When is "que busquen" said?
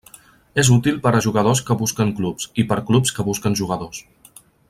1.67-2.15, 3.19-3.59